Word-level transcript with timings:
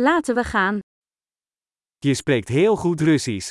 Laten 0.00 0.34
we 0.34 0.44
gaan. 0.44 0.78
Je 1.98 2.14
spreekt 2.14 2.48
heel 2.48 2.76
goed 2.76 3.00
Russisch. 3.00 3.50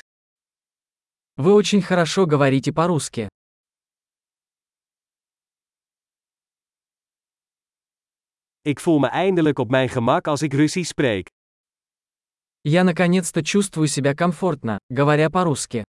Вы 1.34 1.54
очень 1.54 1.82
хорошо 1.82 2.26
говорите 2.26 2.72
по-русски. 2.72 3.28
Ik 8.62 8.80
voel 8.80 9.00
me 9.00 9.08
eindelijk 9.08 9.60
op 9.60 9.70
mijn 9.70 9.90
gemak 9.90 10.28
als 10.28 10.42
ik 10.42 10.54
Russisch 10.54 10.90
spreek. 10.90 11.28
Я 12.62 12.84
наконец-то 12.84 13.42
чувствую 13.44 13.88
себя 13.88 14.14
комфортно, 14.14 14.78
говоря 14.90 15.30
по-русски. 15.30 15.84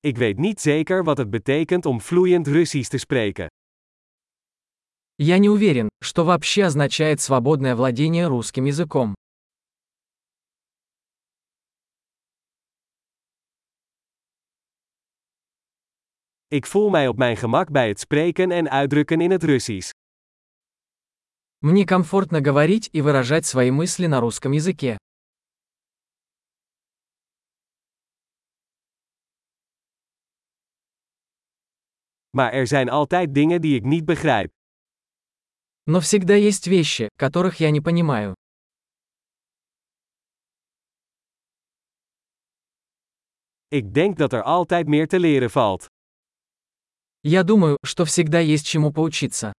Ik 0.00 0.16
weet 0.16 0.38
niet 0.38 0.60
zeker 0.60 1.04
wat 1.04 1.18
het 1.18 1.30
betekent 1.30 1.86
om 1.86 2.00
vloeiend 2.00 2.46
Russisch 2.46 2.90
te 2.90 2.98
spreken. 2.98 3.46
Я 5.16 5.38
не 5.38 5.48
уверен, 5.48 5.88
что 6.02 6.24
вообще 6.24 6.64
означает 6.64 7.20
свободное 7.20 7.74
владение 7.76 8.26
русским 8.26 8.64
языком. 8.64 9.14
Ik 16.48 16.66
voel 16.66 16.90
mij 16.90 17.08
op 17.08 17.16
mijn 17.16 17.36
gemak 17.36 17.70
bij 17.70 17.88
het 17.88 18.00
spreken 18.00 18.50
en 18.50 18.70
uitdrukken 18.70 19.20
in 19.20 19.30
het 19.30 19.42
Russisch. 19.42 19.90
Мне 21.58 21.84
комфортно 21.86 22.40
говорить 22.40 22.90
и 22.92 23.00
выражать 23.00 23.46
свои 23.46 23.70
мысли 23.70 24.06
на 24.06 24.20
русском 24.20 24.52
языке. 24.52 24.98
Maar 32.36 32.52
er 32.52 32.66
zijn 32.66 32.88
altijd 32.88 33.34
dingen 33.34 33.60
die 33.60 33.74
ik 33.76 33.84
niet 33.84 34.04
begrijp. 34.04 34.50
Но 35.86 36.00
всегда 36.00 36.34
есть 36.34 36.66
вещи, 36.66 37.08
которых 37.16 37.60
я 37.60 37.70
не 37.70 37.80
понимаю. 37.80 38.32
Ik 43.68 43.94
denk 43.94 44.16
dat 44.18 44.32
er 44.32 44.42
altijd 44.42 44.86
meer 44.86 45.08
te 45.08 45.18
leren 45.20 45.50
valt. 45.50 45.86
Я 47.20 47.42
думаю, 47.42 47.76
что 47.82 48.04
всегда 48.04 48.38
есть 48.38 48.66
чему 48.66 48.92
поучиться. 48.92 49.52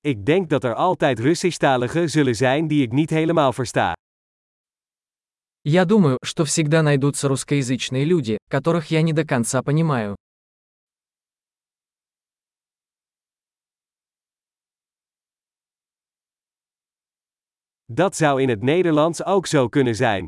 Ik 0.00 0.26
denk 0.26 0.48
dat 0.50 0.64
er 0.64 0.74
altijd 0.74 1.18
Russisch-taligen 1.18 2.10
zullen 2.10 2.34
zijn 2.34 2.68
die 2.68 2.82
ik 2.82 2.92
niet 2.92 3.10
helemaal 3.10 3.52
versta. 3.52 3.92
Я 5.64 5.84
думаю, 5.84 6.18
что 6.22 6.44
всегда 6.44 6.82
найдутся 6.82 7.28
русскоязычные 7.28 8.04
люди, 8.04 8.38
которых 8.48 8.86
я 8.90 9.02
не 9.02 9.12
до 9.12 9.24
конца 9.24 9.62
понимаю. 9.62 10.16
Dat 17.90 18.16
zou 18.16 18.40
in 18.42 18.48
het 18.48 18.62
Nederlands 18.62 19.24
ook 19.24 19.46
zo 19.46 19.68
kunnen 19.68 19.94
zijn. 19.94 20.26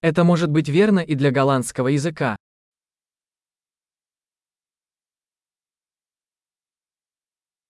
Это 0.00 0.24
может 0.24 0.50
быть 0.50 0.68
верно 0.68 1.00
и 1.00 1.14
для 1.14 1.30
голландского 1.30 1.88
языка. 1.88 2.36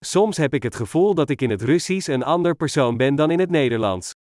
Soms 0.05 0.37
heb 0.37 0.55
ik 0.55 0.63
het 0.63 0.75
gevoel 0.75 1.15
dat 1.15 1.31
ik 1.31 1.43
in 1.43 1.51
het 1.51 1.63
Russisch 1.63 2.09
een 2.09 2.23
ander 2.23 2.55
persoon 2.55 2.97
ben 2.97 3.15
dan 3.15 3.31
in 3.31 3.39
het 3.39 3.51
Nederlands. 3.51 4.13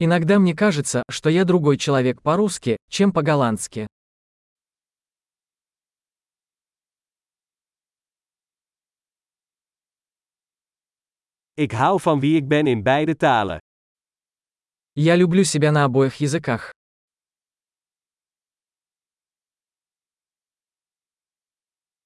Иногда 0.00 0.38
мне 0.38 0.54
кажется, 0.54 1.02
что 1.10 1.28
я 1.28 1.44
другой 1.44 1.76
человек 1.76 2.22
по-русски, 2.22 2.76
чем 2.88 3.12
по-голландски. 3.12 3.88
Ik 11.56 11.72
hou 11.72 11.98
van 11.98 12.20
wie 12.20 12.36
ik 12.36 12.48
ben 12.48 12.66
in 12.66 12.82
beide 12.82 13.16
talen. 13.16 13.58
Я 14.94 15.16
люблю 15.16 15.44
себя 15.44 15.72
на 15.72 15.84
обоих 15.84 16.20
языках. 16.20 16.72